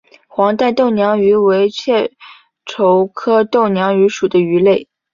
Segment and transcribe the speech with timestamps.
[0.27, 2.11] 黄带豆娘鱼为雀
[2.65, 4.89] 鲷科豆娘鱼属的鱼类。